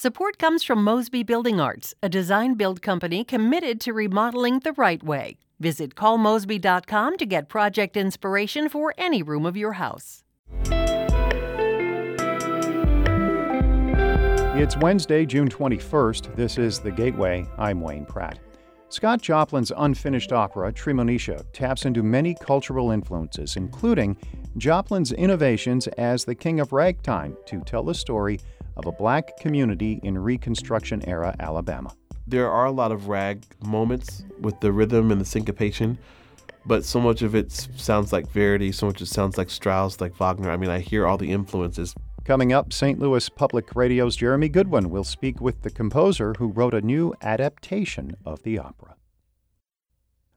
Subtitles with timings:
[0.00, 5.02] Support comes from Mosby Building Arts, a design build company committed to remodeling the right
[5.02, 5.38] way.
[5.58, 10.22] Visit callmosby.com to get project inspiration for any room of your house.
[14.54, 16.36] It's Wednesday, June 21st.
[16.36, 17.44] This is The Gateway.
[17.58, 18.38] I'm Wayne Pratt.
[18.90, 24.16] Scott Joplin's unfinished opera, Treemonisha, taps into many cultural influences, including
[24.58, 28.38] Joplin's innovations as the king of ragtime to tell the story
[28.78, 31.92] of a black community in Reconstruction era Alabama.
[32.26, 35.98] There are a lot of rag moments with the rhythm and the syncopation,
[36.66, 40.00] but so much of it sounds like Verdi, so much of it sounds like Strauss,
[40.00, 40.50] like Wagner.
[40.50, 41.94] I mean, I hear all the influences.
[42.24, 42.98] Coming up, St.
[42.98, 48.14] Louis Public Radio's Jeremy Goodwin will speak with the composer who wrote a new adaptation
[48.26, 48.97] of the opera.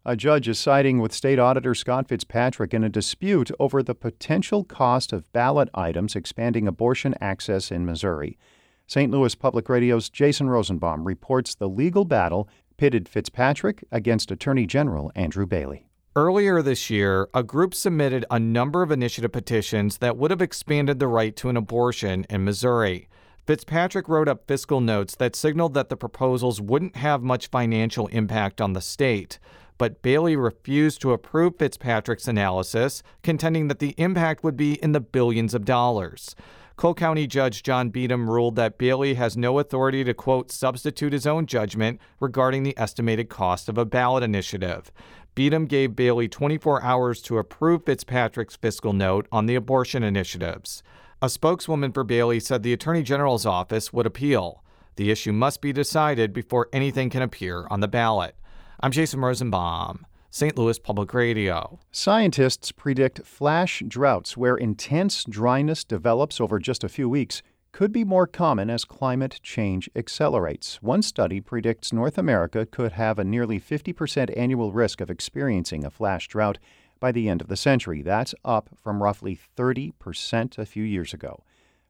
[0.04, 4.64] A judge is siding with State Auditor Scott Fitzpatrick in a dispute over the potential
[4.64, 8.40] cost of ballot items expanding abortion access in Missouri.
[8.88, 9.12] St.
[9.12, 15.46] Louis Public Radio's Jason Rosenbaum reports the legal battle pitted Fitzpatrick against Attorney General Andrew
[15.46, 15.86] Bailey.
[16.16, 20.98] Earlier this year, a group submitted a number of initiative petitions that would have expanded
[20.98, 23.08] the right to an abortion in Missouri.
[23.46, 28.60] Fitzpatrick wrote up fiscal notes that signaled that the proposals wouldn't have much financial impact
[28.60, 29.38] on the state
[29.82, 35.00] but Bailey refused to approve Fitzpatrick's analysis, contending that the impact would be in the
[35.00, 36.36] billions of dollars.
[36.76, 41.26] Cole County Judge John Beetem ruled that Bailey has no authority to, quote, substitute his
[41.26, 44.92] own judgment regarding the estimated cost of a ballot initiative.
[45.34, 50.84] Beetem gave Bailey 24 hours to approve Fitzpatrick's fiscal note on the abortion initiatives.
[51.24, 54.64] A spokeswoman for Bailey said the Attorney General's office would appeal.
[54.98, 58.36] The issue must be decided before anything can appear on the ballot.
[58.84, 60.58] I'm Jason Rosenbaum, St.
[60.58, 61.78] Louis Public Radio.
[61.92, 67.44] Scientists predict flash droughts where intense dryness develops over just a few weeks
[67.74, 70.82] could be more common as climate change accelerates.
[70.82, 75.92] One study predicts North America could have a nearly 50% annual risk of experiencing a
[75.92, 76.58] flash drought
[77.00, 78.02] by the end of the century.
[78.02, 81.44] That's up from roughly 30% a few years ago.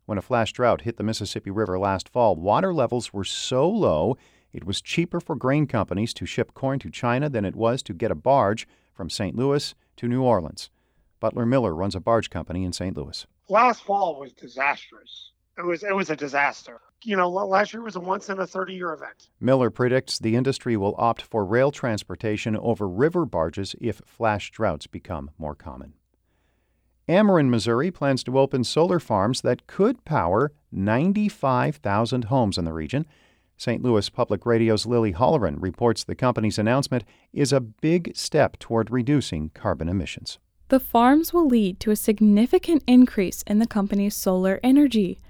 [0.07, 4.17] When a flash drought hit the Mississippi River last fall, water levels were so low
[4.53, 7.93] it was cheaper for grain companies to ship corn to China than it was to
[7.93, 9.35] get a barge from St.
[9.35, 10.69] Louis to New Orleans.
[11.19, 12.97] Butler Miller runs a barge company in St.
[12.97, 13.25] Louis.
[13.47, 15.31] Last fall was disastrous.
[15.57, 16.81] It was it was a disaster.
[17.03, 19.29] You know, last year was a once in a 30 year event.
[19.39, 24.87] Miller predicts the industry will opt for rail transportation over river barges if flash droughts
[24.87, 25.93] become more common.
[27.09, 33.05] Ameren, Missouri plans to open solar farms that could power 95,000 homes in the region.
[33.61, 33.83] St.
[33.83, 39.51] Louis Public Radio's Lily Holloran reports the company's announcement is a big step toward reducing
[39.53, 40.39] carbon emissions.
[40.69, 45.21] The farms will lead to a significant increase in the company's solar energy.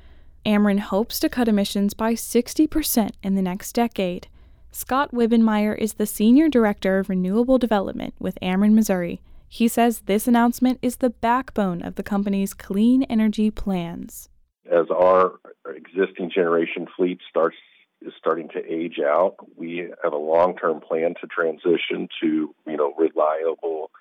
[0.45, 4.29] Ameren hopes to cut emissions by 60% in the next decade.
[4.71, 9.19] Scott Wibbenmeyer is the Senior Director of Renewable Development with Ameren, Missouri.
[9.49, 14.29] He says this announcement is the backbone of the company's clean energy plans.
[14.71, 15.33] As our
[15.67, 17.57] existing generation fleet starts
[18.01, 19.35] is starting to age out.
[19.55, 23.91] We have a long-term plan to transition to, you know, reliable,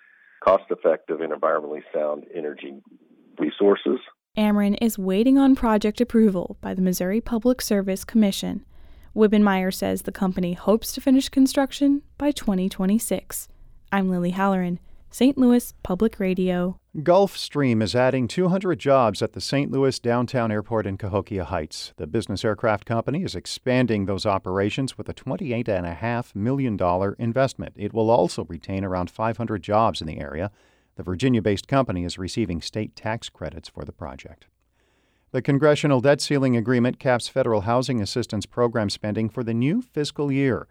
[0.43, 2.83] cost-effective, and environmentally sound energy
[3.39, 3.99] resources.
[4.37, 8.65] Ameren is waiting on project approval by the Missouri Public Service Commission.
[9.15, 13.49] Wibbenmeyer says the company hopes to finish construction by 2026.
[13.91, 14.79] I'm Lily Halloran,
[15.13, 15.37] St.
[15.37, 16.79] Louis Public Radio.
[16.99, 19.69] Gulfstream is adding 200 jobs at the St.
[19.69, 21.93] Louis downtown airport in Cahokia Heights.
[21.97, 26.79] The business aircraft company is expanding those operations with a $28.5 million
[27.19, 27.75] investment.
[27.77, 30.53] It will also retain around 500 jobs in the area.
[30.95, 34.47] The Virginia based company is receiving state tax credits for the project.
[35.33, 40.31] The congressional debt ceiling agreement caps federal housing assistance program spending for the new fiscal
[40.31, 40.69] year.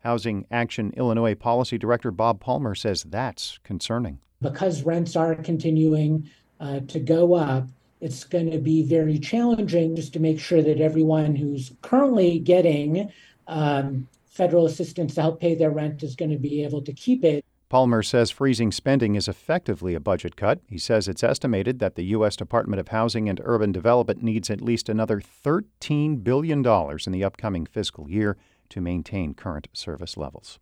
[0.00, 4.20] Housing Action Illinois Policy Director Bob Palmer says that's concerning.
[4.40, 7.68] Because rents are continuing uh, to go up,
[8.00, 13.10] it's going to be very challenging just to make sure that everyone who's currently getting
[13.48, 17.24] um, federal assistance to help pay their rent is going to be able to keep
[17.24, 17.44] it.
[17.68, 20.60] Palmer says freezing spending is effectively a budget cut.
[20.70, 22.34] He says it's estimated that the U.S.
[22.34, 27.66] Department of Housing and Urban Development needs at least another $13 billion in the upcoming
[27.66, 28.38] fiscal year
[28.70, 30.58] to maintain current service levels.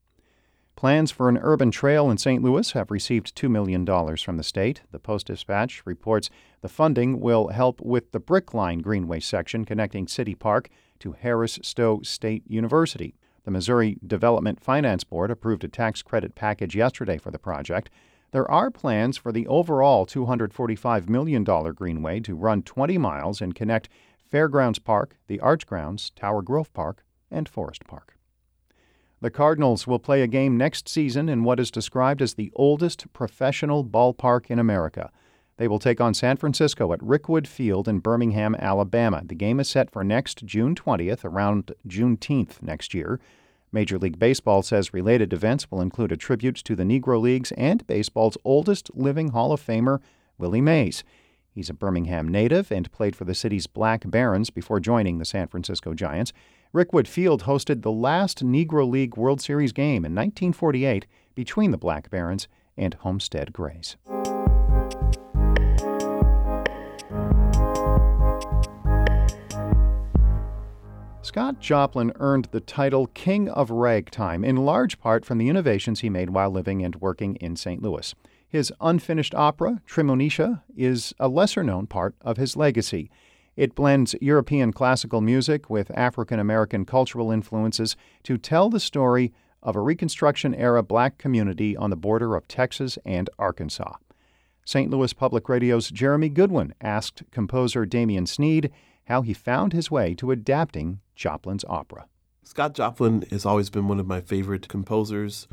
[0.76, 2.43] Plans for an urban trail in St.
[2.43, 3.87] Louis have received $2 million
[4.19, 4.82] from the state.
[4.93, 6.29] The Post Dispatch reports
[6.61, 10.69] the funding will help with the Brickline Greenway section connecting City Park
[10.99, 13.14] to Harris Stowe State University.
[13.44, 17.88] The Missouri Development Finance Board approved a tax credit package yesterday for the project.
[18.32, 23.88] There are plans for the overall $245 million greenway to run 20 miles and connect
[24.19, 28.17] Fairgrounds Park, the Arch Grounds, Tower Grove Park, and Forest Park.
[29.20, 33.12] The Cardinals will play a game next season in what is described as the oldest
[33.12, 35.11] professional ballpark in America.
[35.56, 39.23] They will take on San Francisco at Rickwood Field in Birmingham, Alabama.
[39.25, 43.19] The game is set for next June 20th, around Juneteenth next year.
[43.73, 47.87] Major League Baseball says related events will include a tribute to the Negro Leagues and
[47.87, 50.00] baseball's oldest living Hall of Famer,
[50.38, 51.05] Willie Mays.
[51.56, 55.49] He's a Birmingham native and played for the city's Black Barons before joining the San
[55.49, 56.35] Francisco Giants.
[56.75, 62.11] Rickwood Field hosted the last Negro League World Series game in 1948 between the Black
[62.11, 63.97] Barons and Homestead Grays.
[71.23, 76.11] Scott Joplin earned the title King of Ragtime in large part from the innovations he
[76.11, 77.81] made while living and working in St.
[77.82, 78.14] Louis.
[78.49, 83.11] His unfinished opera, Treemonisha, is a lesser known part of his legacy.
[83.57, 89.33] It blends European classical music with African American cultural influences to tell the story
[89.63, 93.97] of a Reconstruction era black community on the border of Texas and Arkansas.
[94.65, 94.91] St.
[94.91, 98.71] Louis Public Radio's Jeremy Goodwin asked composer Damien Sneed
[99.05, 102.07] how he found his way to adapting Joplin's opera.
[102.43, 105.49] Scott Joplin has always been one of my favorite composers.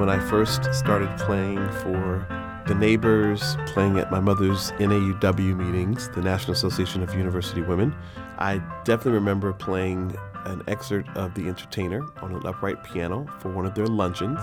[0.00, 2.26] When I first started playing for
[2.66, 7.94] the neighbors, playing at my mother's NAUW meetings, the National Association of University Women,
[8.38, 10.16] I definitely remember playing
[10.46, 14.40] an excerpt of The Entertainer on an upright piano for one of their luncheons.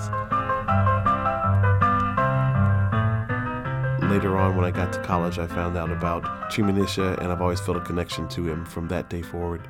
[4.12, 7.60] Later on, when I got to college, I found out about Treemonisha, and I've always
[7.60, 9.68] felt a connection to him from that day forward.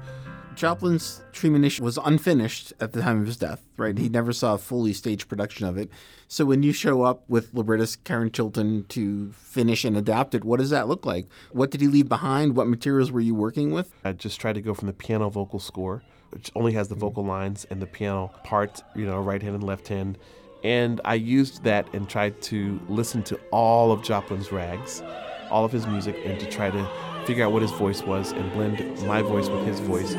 [0.58, 3.96] Joplin's Treemonisha was unfinished at the time of his death, right?
[3.96, 5.88] He never saw a fully staged production of it.
[6.28, 10.60] So when you show up with librettist Karen Chilton to finish and adapt it, what
[10.60, 11.28] does that look like?
[11.52, 12.56] What did he leave behind?
[12.56, 13.94] What materials were you working with?
[14.04, 16.02] I just tried to go from the piano vocal score,
[16.32, 17.02] which only has the mm-hmm.
[17.02, 20.18] vocal lines and the piano part, you know, right hand and left hand.
[20.64, 25.04] And I used that and tried to listen to all of Joplin's rags,
[25.50, 26.90] all of his music, and to try to
[27.26, 30.16] figure out what his voice was and blend my voice with his voice.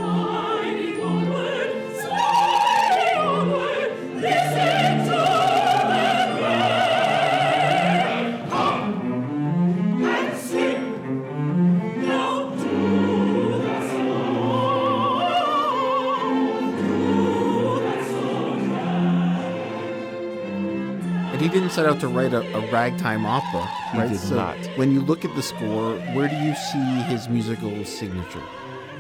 [21.79, 23.61] Set out to write a, a ragtime opera,
[23.95, 24.11] right?
[24.11, 24.57] He did so not.
[24.77, 28.43] When you look at the score, where do you see his musical signature?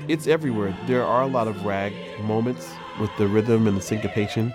[0.06, 0.76] It's everywhere.
[0.86, 1.92] There are a lot of rag
[2.22, 4.54] moments with the rhythm and the syncopation,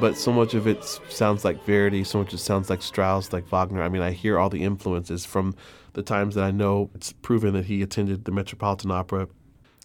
[0.00, 3.32] but so much of it sounds like Verdi, so much of it sounds like Strauss,
[3.32, 3.84] like Wagner.
[3.84, 5.54] I mean, I hear all the influences from
[5.92, 9.28] the times that I know it's proven that he attended the Metropolitan Opera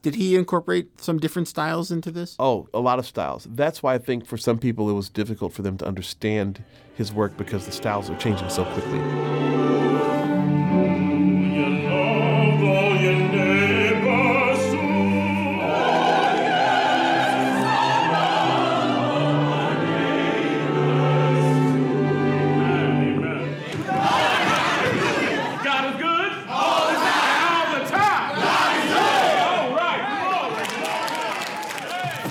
[0.01, 2.35] did he incorporate some different styles into this?
[2.39, 3.47] Oh, a lot of styles.
[3.49, 6.63] That's why I think for some people it was difficult for them to understand
[6.95, 9.88] his work because the styles are changing so quickly.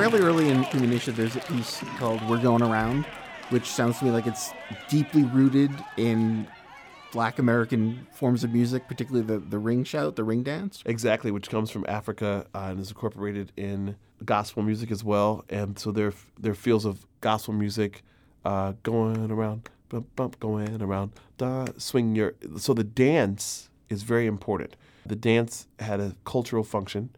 [0.09, 3.05] Fairly early in Treemonisha, there's a piece called We're Going Around,
[3.51, 4.53] which sounds to me like it's
[4.89, 6.49] deeply rooted in
[7.13, 10.83] black American forms of music, particularly the, the ring shout, the ring dance.
[10.87, 15.45] Exactly, which comes from Africa uh, and is incorporated in gospel music as well.
[15.51, 18.03] And so there, there are feels of gospel music
[18.47, 22.33] uh, going around, bump, bump, going around, da, swing your.
[22.57, 24.75] So the dance is very important.
[25.05, 27.11] The dance had a cultural function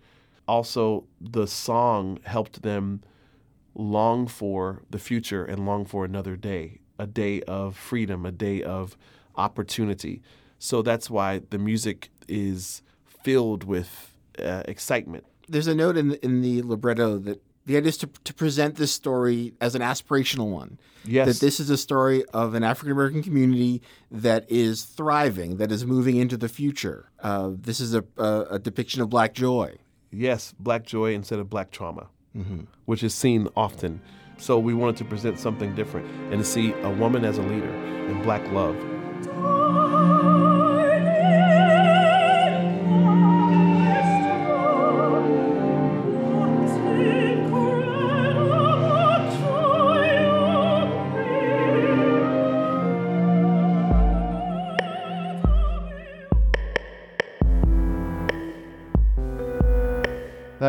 [0.51, 3.03] also the song helped them
[3.75, 8.61] long for the future and long for another day, a day of freedom, a day
[8.61, 8.97] of
[9.37, 10.21] opportunity.
[10.59, 15.25] So that's why the music is filled with uh, excitement.
[15.49, 18.75] There's a note in the, in the libretto that the idea is to, to present
[18.75, 20.79] this story as an aspirational one.
[21.05, 21.27] Yes.
[21.29, 25.87] That this is a story of an African American community that is thriving, that is
[25.87, 27.11] moving into the future.
[27.21, 29.77] Uh, this is a, a, a depiction of black joy
[30.11, 32.61] yes, black joy instead of black trauma, mm-hmm.
[32.87, 34.01] which is seen often.
[34.39, 37.71] So we wanted to present something different and to see a woman as a leader
[37.71, 38.77] and black love.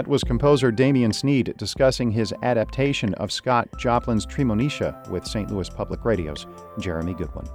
[0.02, 5.52] That was composer Damien Sneed discussing his adaptation of Scott Joplin's Treemonisha with St.
[5.52, 6.48] Louis Public Radio's
[6.80, 7.46] Jeremy Goodwin.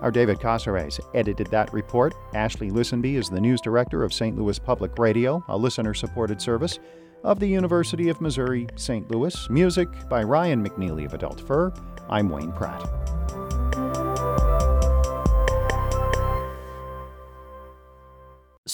[0.00, 2.14] Our David Casares edited that report.
[2.32, 4.38] Ashley Listenby is the news director of St.
[4.38, 6.78] Louis Public Radio, a listener supported service
[7.24, 9.10] of the University of Missouri St.
[9.10, 9.50] Louis.
[9.50, 11.74] Music by Ryan McNeely of Adult Fur.
[12.08, 13.49] I'm Wayne Pratt.